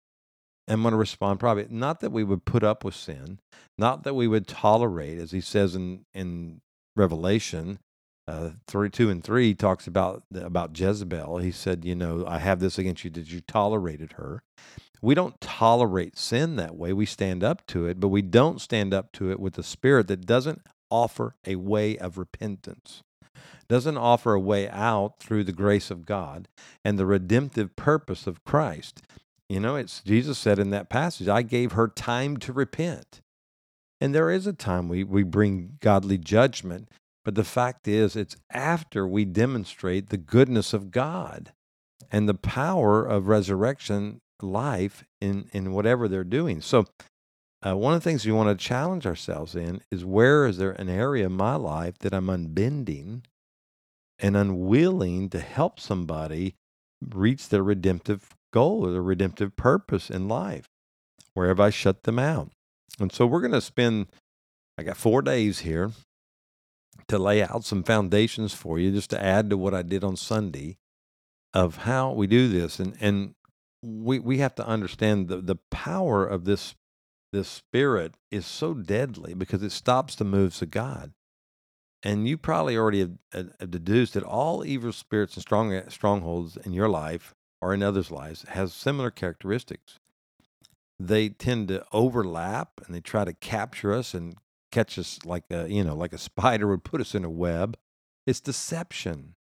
I'm 0.69 0.81
going 0.83 0.91
to 0.91 0.97
respond 0.97 1.39
probably 1.39 1.67
not 1.69 1.99
that 2.01 2.11
we 2.11 2.23
would 2.23 2.45
put 2.45 2.63
up 2.63 2.83
with 2.83 2.95
sin, 2.95 3.39
not 3.77 4.03
that 4.03 4.13
we 4.13 4.27
would 4.27 4.47
tolerate, 4.47 5.17
as 5.17 5.31
he 5.31 5.41
says 5.41 5.75
in, 5.75 6.05
in 6.13 6.61
Revelation, 6.95 7.79
uh, 8.27 8.51
32 8.67 9.09
and 9.09 9.23
3 9.23 9.47
He 9.47 9.55
talks 9.55 9.88
about 9.88 10.23
about 10.33 10.79
Jezebel. 10.79 11.39
He 11.39 11.51
said, 11.51 11.83
you 11.83 11.95
know, 11.95 12.23
I 12.27 12.38
have 12.39 12.59
this 12.59 12.77
against 12.77 13.03
you 13.03 13.09
that 13.11 13.31
you 13.31 13.41
tolerated 13.41 14.13
her. 14.13 14.43
We 15.01 15.15
don't 15.15 15.39
tolerate 15.41 16.17
sin 16.17 16.55
that 16.57 16.75
way. 16.75 16.93
We 16.93 17.05
stand 17.05 17.43
up 17.43 17.65
to 17.67 17.88
it, 17.88 17.99
but 17.99 18.09
we 18.09 18.21
don't 18.21 18.61
stand 18.61 18.93
up 18.93 19.11
to 19.13 19.31
it 19.31 19.39
with 19.39 19.57
a 19.57 19.63
spirit 19.63 20.07
that 20.09 20.25
doesn't 20.25 20.61
offer 20.91 21.35
a 21.45 21.55
way 21.55 21.97
of 21.97 22.17
repentance, 22.17 23.01
doesn't 23.67 23.97
offer 23.97 24.33
a 24.33 24.39
way 24.39 24.69
out 24.69 25.19
through 25.19 25.45
the 25.45 25.51
grace 25.53 25.89
of 25.89 26.05
God 26.05 26.47
and 26.83 26.99
the 26.99 27.05
redemptive 27.05 27.75
purpose 27.75 28.27
of 28.27 28.43
Christ. 28.43 29.01
You 29.50 29.60
know, 29.60 29.75
it's 29.75 30.01
Jesus 30.01 30.38
said 30.38 30.60
in 30.60 30.70
that 30.70 30.89
passage, 30.89 31.27
I 31.27 31.41
gave 31.41 31.72
her 31.72 31.88
time 31.88 32.38
to 32.38 32.53
repent. 32.53 33.22
And 34.00 34.13
there 34.13 34.29
is 34.29 34.48
a 34.48 34.53
time 34.53 34.88
we, 34.88 35.03
we 35.03 35.24
bring 35.24 35.77
godly 35.82 36.18
judgment, 36.18 36.89
but 37.25 37.36
the 37.36 37.44
fact 37.44 37.88
is, 37.88 38.15
it's 38.15 38.38
after 38.51 39.08
we 39.08 39.25
demonstrate 39.25 40.10
the 40.10 40.18
goodness 40.18 40.72
of 40.72 40.91
God 40.91 41.51
and 42.12 42.29
the 42.29 42.36
power 42.36 43.06
of 43.06 43.27
resurrection 43.27 44.22
life 44.41 45.03
in, 45.20 45.50
in 45.51 45.74
whatever 45.74 46.08
they're 46.08 46.24
doing. 46.24 46.62
So, 46.62 46.86
uh, 47.65 47.75
one 47.75 47.94
of 47.94 48.01
the 48.01 48.10
things 48.10 48.25
we 48.25 48.32
want 48.32 48.58
to 48.58 48.65
challenge 48.65 49.06
ourselves 49.06 49.53
in 49.53 49.82
is 49.91 50.06
where 50.06 50.46
is 50.46 50.58
there 50.58 50.72
an 50.72 50.88
area 50.88 51.25
in 51.25 51.34
my 51.34 51.56
life 51.56 51.98
that 52.00 52.13
I'm 52.13 52.29
unbending 52.29 53.24
and 54.18 54.38
unwilling 54.38 55.29
to 55.32 55.39
help 55.39 55.77
somebody 55.77 56.56
reach 57.01 57.50
their 57.50 57.63
redemptive 57.63 58.29
goal 58.51 58.86
or 58.86 58.91
their 58.91 59.01
redemptive 59.01 59.56
purpose 59.56 60.10
in 60.10 60.27
life? 60.27 60.68
Where 61.34 61.48
have 61.48 61.60
I 61.60 61.70
shut 61.70 62.03
them 62.03 62.20
out? 62.20 62.51
And 63.00 63.12
so 63.12 63.25
we're 63.25 63.41
going 63.41 63.51
to 63.53 63.62
spend, 63.62 64.08
I 64.77 64.84
got 64.84 64.98
four 64.98 65.22
days 65.22 65.60
here 65.60 65.91
to 67.08 67.18
lay 67.18 67.41
out 67.41 67.63
some 67.63 67.84
foundations 67.84 68.53
for 68.53 68.77
you, 68.77 68.91
just 68.91 69.10
to 69.12 69.24
add 69.24 69.50
to 69.50 69.58
what 69.58 69.74
I 69.74 69.82
did 69.82 70.03
on 70.03 70.15
Sunday 70.15 70.77
of 71.53 71.77
how 71.77 72.12
we 72.12 72.27
do 72.27 72.48
this. 72.48 72.79
And, 72.79 72.96
and 73.00 73.36
we, 73.82 74.20
we 74.20 74.39
have 74.39 74.56
to 74.56 74.68
understand 74.68 75.27
the, 75.27 75.38
the 75.38 75.58
power 75.72 76.25
of 76.25 76.46
this 76.46 76.75
this 77.32 77.48
spirit 77.48 78.15
is 78.32 78.46
so 78.46 78.74
deadly 78.74 79.34
because 79.34 79.62
it 79.62 79.72
stops 79.72 80.15
the 80.15 80.25
moves 80.25 80.62
of 80.62 80.72
God. 80.72 81.13
And 82.01 82.27
you 82.27 82.38
probably 82.38 82.77
already 82.77 83.01
have, 83.01 83.51
have 83.60 83.72
deduced 83.72 84.13
that 84.13 84.24
all 84.24 84.65
evil 84.65 84.94
spirits 84.94 85.36
and 85.36 85.41
strong 85.41 85.82
strongholds 85.89 86.58
in 86.58 86.74
your 86.74 86.89
life 86.89 87.36
or 87.61 87.73
in 87.73 87.83
others' 87.83 88.11
lives 88.11 88.43
has 88.49 88.73
similar 88.73 89.11
characteristics. 89.11 89.99
They 90.99 91.29
tend 91.29 91.69
to 91.69 91.85
overlap 91.91 92.81
and 92.85 92.93
they 92.93 93.01
try 93.01 93.25
to 93.25 93.33
capture 93.33 93.93
us 93.93 94.13
and 94.13 94.35
catch 94.71 94.99
us 94.99 95.19
like 95.25 95.43
a 95.49 95.67
you 95.67 95.83
know 95.83 95.95
like 95.95 96.13
a 96.13 96.17
spider 96.17 96.67
would 96.67 96.83
put 96.83 97.01
us 97.01 97.15
in 97.15 97.23
a 97.23 97.29
web. 97.29 97.77
It's 98.27 98.41
deception, 98.41 99.35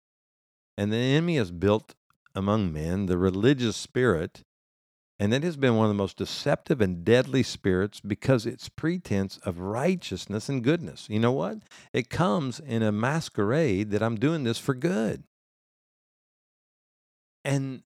and 0.77 0.91
the 0.91 0.97
enemy 0.97 1.37
has 1.37 1.51
built 1.51 1.95
among 2.35 2.71
men 2.71 3.05
the 3.05 3.17
religious 3.17 3.77
spirit 3.77 4.43
and 5.17 5.33
it 5.33 5.43
has 5.43 5.55
been 5.55 5.75
one 5.75 5.85
of 5.85 5.89
the 5.89 6.01
most 6.01 6.17
deceptive 6.17 6.81
and 6.81 7.05
deadly 7.05 7.41
spirits 7.41 8.01
because 8.01 8.45
it's 8.45 8.67
pretense 8.67 9.37
of 9.39 9.59
righteousness 9.59 10.49
and 10.49 10.63
goodness. 10.63 11.07
You 11.09 11.19
know 11.19 11.31
what? 11.31 11.59
It 11.93 12.09
comes 12.09 12.59
in 12.59 12.83
a 12.83 12.91
masquerade 12.91 13.91
that 13.91 14.03
I'm 14.03 14.17
doing 14.17 14.43
this 14.43 14.57
for 14.57 14.73
good. 14.73 15.23
And 17.45 17.83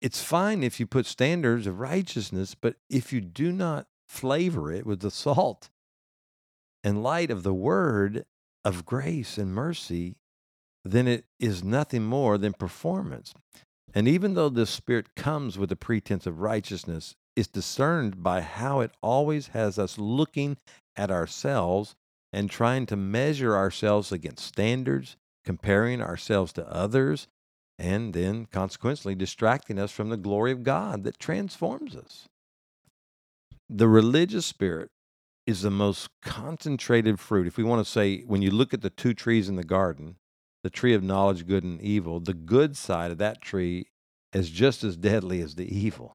it's 0.00 0.22
fine 0.22 0.62
if 0.62 0.80
you 0.80 0.86
put 0.86 1.06
standards 1.06 1.66
of 1.66 1.80
righteousness, 1.80 2.54
but 2.54 2.76
if 2.88 3.12
you 3.12 3.20
do 3.20 3.52
not 3.52 3.86
flavor 4.08 4.72
it 4.72 4.86
with 4.86 5.00
the 5.00 5.10
salt 5.10 5.68
and 6.82 7.02
light 7.02 7.30
of 7.30 7.42
the 7.42 7.54
word 7.54 8.24
of 8.64 8.86
grace 8.86 9.38
and 9.38 9.54
mercy, 9.54 10.16
then 10.84 11.06
it 11.06 11.24
is 11.38 11.62
nothing 11.62 12.04
more 12.04 12.38
than 12.38 12.52
performance. 12.52 13.34
And 13.94 14.08
even 14.08 14.34
though 14.34 14.48
this 14.48 14.70
spirit 14.70 15.14
comes 15.14 15.58
with 15.58 15.70
a 15.72 15.76
pretense 15.76 16.26
of 16.26 16.40
righteousness, 16.40 17.16
it's 17.36 17.48
discerned 17.48 18.22
by 18.22 18.40
how 18.40 18.80
it 18.80 18.92
always 19.02 19.48
has 19.48 19.78
us 19.78 19.98
looking 19.98 20.56
at 20.96 21.10
ourselves 21.10 21.94
and 22.32 22.50
trying 22.50 22.86
to 22.86 22.96
measure 22.96 23.56
ourselves 23.56 24.12
against 24.12 24.46
standards, 24.46 25.16
comparing 25.44 26.00
ourselves 26.00 26.52
to 26.54 26.68
others, 26.72 27.28
and 27.80 28.12
then 28.12 28.44
consequently 28.44 29.14
distracting 29.14 29.78
us 29.78 29.90
from 29.90 30.10
the 30.10 30.16
glory 30.18 30.52
of 30.52 30.62
God 30.62 31.02
that 31.04 31.18
transforms 31.18 31.96
us. 31.96 32.28
The 33.70 33.88
religious 33.88 34.44
spirit 34.44 34.90
is 35.46 35.62
the 35.62 35.70
most 35.70 36.10
concentrated 36.22 37.18
fruit. 37.18 37.46
If 37.46 37.56
we 37.56 37.64
want 37.64 37.84
to 37.84 37.90
say, 37.90 38.20
when 38.20 38.42
you 38.42 38.50
look 38.50 38.74
at 38.74 38.82
the 38.82 38.90
two 38.90 39.14
trees 39.14 39.48
in 39.48 39.56
the 39.56 39.64
garden, 39.64 40.16
the 40.62 40.68
tree 40.68 40.92
of 40.92 41.02
knowledge, 41.02 41.46
good 41.46 41.64
and 41.64 41.80
evil, 41.80 42.20
the 42.20 42.34
good 42.34 42.76
side 42.76 43.10
of 43.10 43.18
that 43.18 43.40
tree 43.40 43.86
is 44.34 44.50
just 44.50 44.84
as 44.84 44.98
deadly 44.98 45.40
as 45.40 45.54
the 45.54 45.74
evil. 45.74 46.12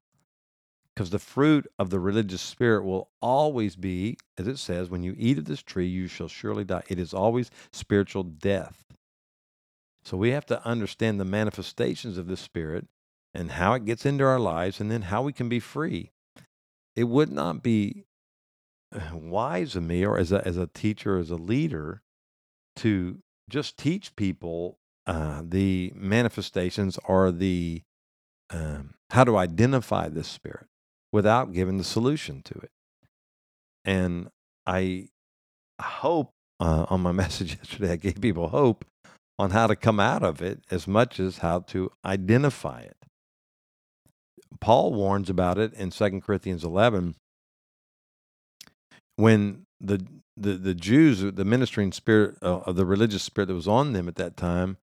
Because 0.94 1.10
the 1.10 1.18
fruit 1.18 1.66
of 1.80 1.90
the 1.90 1.98
religious 1.98 2.40
spirit 2.40 2.84
will 2.84 3.10
always 3.20 3.74
be, 3.74 4.16
as 4.38 4.46
it 4.46 4.58
says, 4.58 4.88
when 4.88 5.02
you 5.02 5.14
eat 5.18 5.36
of 5.36 5.46
this 5.46 5.62
tree, 5.62 5.88
you 5.88 6.06
shall 6.06 6.28
surely 6.28 6.64
die. 6.64 6.84
It 6.88 7.00
is 7.00 7.12
always 7.12 7.50
spiritual 7.72 8.22
death. 8.22 8.84
So 10.06 10.16
we 10.16 10.30
have 10.30 10.46
to 10.46 10.64
understand 10.64 11.18
the 11.18 11.24
manifestations 11.24 12.16
of 12.16 12.28
the 12.28 12.36
spirit 12.36 12.86
and 13.34 13.50
how 13.50 13.72
it 13.72 13.84
gets 13.84 14.06
into 14.06 14.22
our 14.22 14.38
lives 14.38 14.80
and 14.80 14.88
then 14.88 15.02
how 15.02 15.22
we 15.22 15.32
can 15.32 15.48
be 15.48 15.58
free. 15.58 16.12
It 16.94 17.04
would 17.04 17.32
not 17.32 17.60
be 17.60 18.04
uh, 18.94 19.16
wise 19.16 19.74
of 19.74 19.82
me 19.82 20.06
or 20.06 20.16
as 20.16 20.30
a, 20.30 20.46
as 20.46 20.56
a 20.56 20.68
teacher, 20.68 21.18
as 21.18 21.32
a 21.32 21.34
leader, 21.34 22.02
to 22.76 23.18
just 23.50 23.76
teach 23.76 24.14
people 24.14 24.78
uh, 25.08 25.42
the 25.44 25.92
manifestations 25.96 27.00
or 27.04 27.32
the 27.32 27.82
um, 28.50 28.94
how 29.10 29.24
to 29.24 29.36
identify 29.36 30.08
this 30.08 30.28
spirit 30.28 30.68
without 31.10 31.52
giving 31.52 31.78
the 31.78 31.84
solution 31.84 32.42
to 32.42 32.54
it. 32.54 32.70
And 33.84 34.28
I 34.64 35.08
hope 35.82 36.32
uh, 36.60 36.86
on 36.90 37.00
my 37.00 37.12
message 37.24 37.56
yesterday, 37.56 37.90
I 37.90 37.96
gave 37.96 38.20
people 38.20 38.46
hope 38.46 38.84
on 39.38 39.50
how 39.50 39.66
to 39.66 39.76
come 39.76 40.00
out 40.00 40.22
of 40.22 40.40
it 40.40 40.64
as 40.70 40.86
much 40.86 41.20
as 41.20 41.38
how 41.38 41.60
to 41.60 41.90
identify 42.04 42.80
it. 42.80 42.96
Paul 44.60 44.94
warns 44.94 45.28
about 45.28 45.58
it 45.58 45.74
in 45.74 45.90
2 45.90 46.20
Corinthians 46.20 46.64
11 46.64 47.16
when 49.16 49.66
the 49.80 50.06
the 50.36 50.52
the 50.52 50.74
Jews, 50.74 51.20
the 51.20 51.44
ministering 51.44 51.92
spirit 51.92 52.36
uh, 52.42 52.60
of 52.60 52.76
the 52.76 52.86
religious 52.86 53.22
spirit 53.22 53.46
that 53.46 53.54
was 53.54 53.68
on 53.68 53.92
them 53.92 54.08
at 54.08 54.16
that 54.16 54.36
time, 54.36 54.76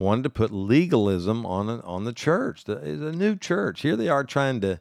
wanted 0.00 0.22
to 0.24 0.30
put 0.30 0.50
legalism 0.50 1.44
on 1.44 1.68
on 1.68 2.04
the 2.04 2.12
church. 2.12 2.64
The, 2.64 2.78
a 2.78 3.12
new 3.12 3.36
church. 3.36 3.82
Here 3.82 3.96
they 3.96 4.08
are 4.08 4.24
trying 4.24 4.60
to 4.62 4.80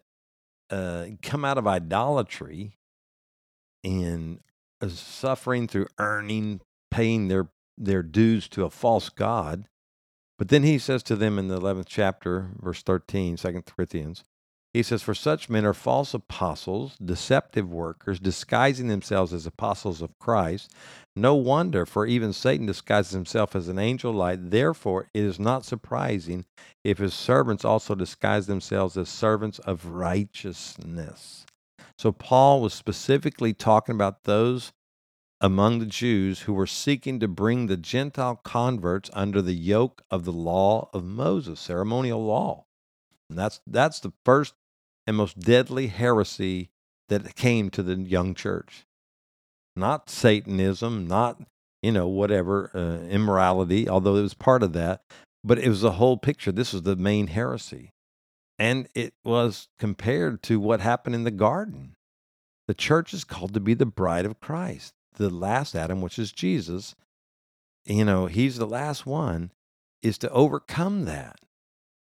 uh, 0.69 1.05
come 1.21 1.45
out 1.45 1.57
of 1.57 1.67
idolatry 1.67 2.77
and 3.83 4.39
uh, 4.81 4.87
suffering 4.87 5.67
through 5.67 5.87
earning, 5.99 6.61
paying 6.89 7.27
their 7.27 7.49
their 7.77 8.03
dues 8.03 8.47
to 8.49 8.65
a 8.65 8.69
false 8.69 9.09
god. 9.09 9.67
But 10.37 10.49
then 10.49 10.63
he 10.63 10.77
says 10.77 11.03
to 11.03 11.15
them 11.15 11.37
in 11.37 11.47
the 11.47 11.59
11th 11.59 11.85
chapter, 11.87 12.51
verse 12.59 12.81
13, 12.81 13.37
2 13.37 13.61
Corinthians, 13.61 14.23
he 14.73 14.81
says, 14.81 15.03
For 15.03 15.13
such 15.13 15.51
men 15.51 15.65
are 15.65 15.73
false 15.73 16.15
apostles, 16.15 16.97
deceptive 16.97 17.71
workers, 17.71 18.19
disguising 18.19 18.87
themselves 18.87 19.31
as 19.31 19.45
apostles 19.45 20.01
of 20.01 20.17
Christ. 20.17 20.73
No 21.15 21.35
wonder, 21.35 21.85
for 21.85 22.07
even 22.07 22.33
Satan 22.33 22.65
disguises 22.65 23.11
himself 23.11 23.55
as 23.55 23.67
an 23.67 23.77
angel 23.77 24.09
of 24.09 24.17
light. 24.17 24.49
Therefore, 24.49 25.09
it 25.13 25.23
is 25.23 25.39
not 25.39 25.63
surprising 25.63 26.45
if 26.83 26.97
his 26.97 27.13
servants 27.13 27.63
also 27.63 27.93
disguise 27.93 28.47
themselves 28.47 28.97
as 28.97 29.09
servants 29.09 29.59
of 29.59 29.85
righteousness. 29.85 31.45
So, 31.99 32.11
Paul 32.11 32.59
was 32.59 32.73
specifically 32.73 33.53
talking 33.53 33.93
about 33.93 34.23
those 34.23 34.73
among 35.43 35.79
the 35.79 35.85
Jews 35.85 36.41
who 36.41 36.53
were 36.53 36.65
seeking 36.65 37.19
to 37.19 37.27
bring 37.27 37.67
the 37.67 37.75
Gentile 37.75 38.39
converts 38.43 39.09
under 39.13 39.41
the 39.41 39.53
yoke 39.53 40.01
of 40.09 40.23
the 40.23 40.31
law 40.31 40.89
of 40.93 41.03
Moses, 41.03 41.59
ceremonial 41.59 42.25
law. 42.25 42.63
And 43.29 43.37
that's 43.37 43.59
that's 43.67 43.99
the 43.99 44.13
first 44.23 44.53
and 45.05 45.17
most 45.17 45.37
deadly 45.37 45.87
heresy 45.87 46.69
that 47.09 47.35
came 47.35 47.69
to 47.71 47.83
the 47.83 47.95
young 47.95 48.33
church. 48.33 48.85
Not 49.75 50.09
Satanism, 50.09 51.07
not, 51.07 51.41
you 51.81 51.91
know, 51.91 52.07
whatever, 52.07 52.71
uh, 52.73 53.05
immorality, 53.09 53.89
although 53.89 54.15
it 54.15 54.21
was 54.21 54.33
part 54.33 54.63
of 54.63 54.71
that, 54.73 55.01
but 55.43 55.59
it 55.59 55.67
was 55.67 55.81
the 55.81 55.93
whole 55.93 56.15
picture. 56.15 56.53
This 56.53 56.71
was 56.71 56.83
the 56.83 56.95
main 56.95 57.27
heresy. 57.27 57.89
And 58.57 58.87
it 58.95 59.13
was 59.25 59.67
compared 59.77 60.41
to 60.43 60.59
what 60.59 60.79
happened 60.79 61.15
in 61.15 61.25
the 61.25 61.31
garden. 61.31 61.95
The 62.67 62.73
church 62.73 63.13
is 63.13 63.25
called 63.25 63.53
to 63.55 63.59
be 63.59 63.73
the 63.73 63.85
bride 63.85 64.25
of 64.25 64.39
Christ, 64.39 64.93
the 65.13 65.29
last 65.29 65.75
Adam, 65.75 66.01
which 66.01 66.19
is 66.19 66.31
Jesus. 66.31 66.95
You 67.85 68.05
know, 68.05 68.27
he's 68.27 68.57
the 68.57 68.67
last 68.67 69.05
one, 69.05 69.51
is 70.01 70.17
to 70.19 70.29
overcome 70.29 71.05
that. 71.05 71.37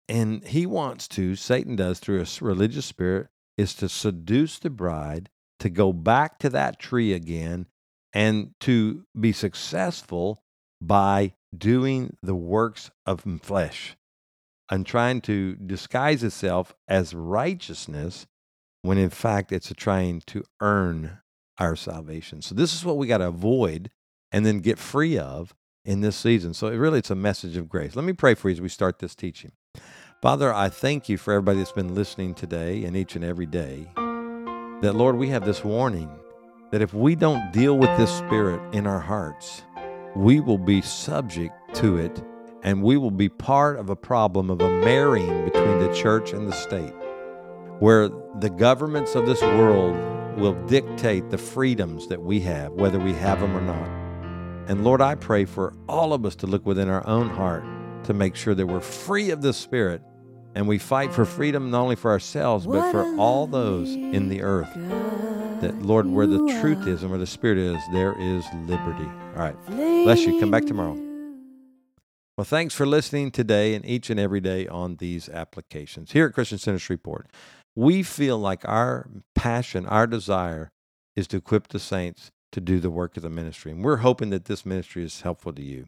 And 0.09 0.45
he 0.47 0.67
wants 0.67 1.09
to, 1.09 1.35
Satan 1.35 1.77
does 1.77 1.99
through 1.99 2.21
a 2.23 2.45
religious 2.45 2.87
spirit, 2.87 3.29
is 3.57 3.75
to 3.75 3.89
seduce 3.89 4.59
the 4.59 4.71
bride 4.71 5.31
to 5.59 5.71
go 5.71 5.93
back 5.93 6.39
to 6.39 6.51
that 6.51 6.79
tree 6.79 7.13
again 7.13 7.67
and 8.13 8.53
to 8.61 9.05
be 9.19 9.33
successful 9.33 10.43
by 10.81 11.35
doing 11.57 12.17
the 12.23 12.35
works 12.35 12.91
of 13.07 13.25
flesh 13.43 13.97
and 14.71 14.85
trying 14.85 15.21
to 15.23 15.55
disguise 15.57 16.23
itself 16.23 16.75
as 16.89 17.15
righteousness 17.15 18.27
when 18.83 18.99
in 18.99 19.11
fact 19.11 19.53
it's 19.53 19.73
trying 19.77 20.21
to 20.27 20.45
earn 20.61 21.19
our 21.59 21.77
salvation. 21.77 22.43
So 22.43 22.55
this 22.55 22.75
is 22.75 22.85
what 22.85 22.97
we 22.97 23.07
got 23.07 23.19
to 23.19 23.29
avoid 23.29 23.91
and 24.33 24.45
then 24.45 24.61
get 24.61 24.79
free 24.79 25.19
of 25.19 25.55
in 25.85 26.01
this 26.01 26.17
season. 26.17 26.53
So 26.55 26.67
it 26.67 26.77
really 26.77 26.99
it's 26.99 27.11
a 27.11 27.15
message 27.15 27.57
of 27.57 27.69
grace. 27.69 27.97
Let 27.97 28.05
me 28.05 28.13
pray 28.13 28.35
for 28.35 28.49
you 28.49 28.55
as 28.55 28.61
we 28.61 28.69
start 28.69 28.99
this 28.99 29.15
teaching. 29.15 29.53
Father, 30.23 30.53
I 30.53 30.69
thank 30.69 31.09
you 31.09 31.19
for 31.19 31.33
everybody 31.33 31.59
that's 31.59 31.73
been 31.73 31.95
listening 31.95 32.35
today 32.35 32.85
and 32.85 32.97
each 32.97 33.17
and 33.17 33.25
every 33.25 33.47
day. 33.47 33.87
That 34.83 34.95
Lord, 34.95 35.17
we 35.17 35.29
have 35.29 35.45
this 35.45 35.65
warning 35.65 36.11
that 36.71 36.83
if 36.83 36.93
we 36.93 37.15
don't 37.15 37.53
deal 37.53 37.79
with 37.79 37.97
this 37.97 38.11
spirit 38.11 38.61
in 38.75 38.87
our 38.87 39.01
hearts, 39.01 39.63
we 40.15 40.41
will 40.41 40.59
be 40.59 40.83
subject 40.83 41.55
to 41.77 41.97
it 41.99 42.23
and 42.63 42.83
we 42.83 42.97
will 42.97 43.11
be 43.11 43.29
part 43.29 43.79
of 43.79 43.91
a 43.91 43.97
problem 43.97 44.51
of 44.51 44.61
a 44.61 44.69
marrying 44.81 45.45
between 45.45 45.79
the 45.79 45.95
church 45.95 46.33
and 46.33 46.49
the 46.49 46.53
state, 46.53 46.93
where 47.79 48.09
the 48.41 48.51
governments 48.51 49.15
of 49.15 49.27
this 49.27 49.41
world 49.41 49.95
will 50.37 50.55
dictate 50.67 51.31
the 51.31 51.39
freedoms 51.39 52.09
that 52.09 52.23
we 52.23 52.41
have, 52.41 52.73
whether 52.73 52.99
we 52.99 53.13
have 53.15 53.41
them 53.41 53.57
or 53.57 53.61
not. 53.61 53.89
And 54.69 54.85
Lord, 54.85 55.01
I 55.01 55.15
pray 55.15 55.45
for 55.45 55.75
all 55.89 56.13
of 56.13 56.27
us 56.27 56.35
to 56.37 56.47
look 56.47 56.67
within 56.67 56.89
our 56.89 57.07
own 57.07 57.29
heart 57.29 57.65
to 58.05 58.15
make 58.15 58.37
sure 58.37 58.55
that 58.55 58.67
we're 58.67 58.81
free 58.81 59.31
of 59.31 59.43
the 59.43 59.53
spirit 59.53 60.03
and 60.57 60.67
we 60.67 60.79
fight 60.79 61.13
for 61.13 61.27
freedom 61.27 61.71
not 61.71 61.83
only 61.83 61.97
for 61.97 62.11
ourselves, 62.11 62.67
but 62.67 62.91
for 62.91 63.05
all 63.19 63.47
those 63.47 63.91
in 63.91 64.31
the 64.31 64.41
earth. 64.41 64.73
That, 65.61 65.83
Lord, 65.83 66.07
where 66.07 66.27
the 66.27 66.39
truth 66.61 66.87
is 66.87 67.03
and 67.03 67.11
where 67.11 67.19
the 67.19 67.27
Spirit 67.27 67.59
is, 67.59 67.79
there 67.93 68.15
is 68.19 68.45
liberty. 68.65 69.05
All 69.37 69.43
right. 69.43 69.67
Bless 69.67 70.25
you. 70.25 70.41
Come 70.41 70.51
back 70.51 70.65
tomorrow. 70.65 70.99
Well, 72.39 72.45
thanks 72.45 72.75
for 72.75 72.87
listening 72.87 73.33
today 73.33 73.75
and 73.75 73.85
each 73.85 74.09
and 74.09 74.19
every 74.19 74.41
day 74.41 74.67
on 74.67 74.97
these 74.97 75.29
applications. 75.29 76.13
Here 76.13 76.27
at 76.27 76.33
Christian 76.33 76.59
Center 76.59 76.79
Shreveport, 76.79 77.31
we 77.77 78.03
feel 78.03 78.39
like 78.39 78.67
our 78.67 79.09
passion, 79.35 79.87
our 79.87 80.07
desire 80.07 80.71
is 81.15 81.29
to 81.29 81.37
equip 81.37 81.69
the 81.69 81.79
saints 81.79 82.31
to 82.53 82.61
do 82.61 82.81
the 82.81 82.91
work 82.91 83.17
of 83.17 83.23
the 83.23 83.31
ministry. 83.31 83.71
And 83.71 83.85
we're 83.85 83.99
hoping 83.99 84.31
that 84.31 84.47
this 84.47 84.65
ministry 84.65 85.05
is 85.05 85.21
helpful 85.21 85.53
to 85.53 85.63
you. 85.63 85.87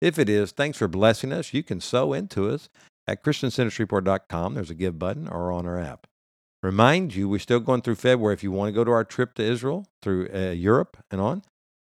If 0.00 0.18
it 0.18 0.28
is, 0.28 0.52
thanks 0.52 0.78
for 0.78 0.88
blessing 0.88 1.32
us. 1.32 1.54
You 1.54 1.62
can 1.62 1.80
sow 1.80 2.12
into 2.12 2.48
us 2.48 2.68
at 3.06 3.24
ChristianCenterShreveport.com. 3.24 4.54
There's 4.54 4.70
a 4.70 4.74
give 4.74 4.98
button 4.98 5.28
or 5.28 5.50
on 5.50 5.66
our 5.66 5.78
app. 5.78 6.06
Remind 6.62 7.14
you, 7.14 7.28
we're 7.28 7.38
still 7.38 7.60
going 7.60 7.80
through 7.80 7.94
February. 7.94 8.34
If 8.34 8.42
you 8.42 8.52
want 8.52 8.68
to 8.68 8.72
go 8.72 8.84
to 8.84 8.90
our 8.90 9.04
trip 9.04 9.34
to 9.34 9.42
Israel 9.42 9.86
through 10.02 10.28
uh, 10.34 10.50
Europe 10.50 10.98
and 11.10 11.20
on, 11.20 11.42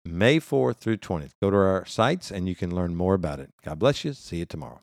May 0.06 0.40
4th 0.40 0.78
through 0.78 0.98
20th. 0.98 1.34
Go 1.42 1.52
to 1.52 1.58
our 1.58 1.86
sites 1.86 2.32
and 2.32 2.48
you 2.48 2.56
can 2.56 2.74
learn 2.74 2.96
more 2.96 3.14
about 3.14 3.40
it. 3.40 3.52
God 3.64 3.80
bless 3.80 4.04
you. 4.06 4.14
See 4.14 4.38
you 4.38 4.46
tomorrow. 4.46 4.82